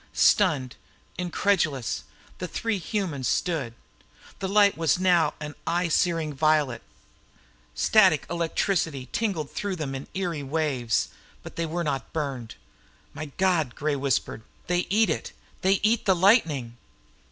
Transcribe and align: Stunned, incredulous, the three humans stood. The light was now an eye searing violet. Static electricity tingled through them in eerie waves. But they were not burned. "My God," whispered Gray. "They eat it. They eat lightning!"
Stunned, 0.13 0.77
incredulous, 1.19 2.05
the 2.39 2.47
three 2.47 2.79
humans 2.79 3.27
stood. 3.27 3.75
The 4.39 4.47
light 4.49 4.75
was 4.75 4.97
now 4.97 5.35
an 5.39 5.53
eye 5.67 5.89
searing 5.89 6.33
violet. 6.33 6.81
Static 7.75 8.25
electricity 8.27 9.09
tingled 9.11 9.51
through 9.51 9.75
them 9.75 9.93
in 9.93 10.07
eerie 10.15 10.41
waves. 10.41 11.09
But 11.43 11.55
they 11.55 11.67
were 11.67 11.83
not 11.83 12.13
burned. 12.13 12.55
"My 13.13 13.25
God," 13.37 13.79
whispered 13.79 14.41
Gray. 14.65 14.81
"They 14.81 14.87
eat 14.89 15.11
it. 15.11 15.33
They 15.61 15.73
eat 15.83 16.07
lightning!" 16.07 16.77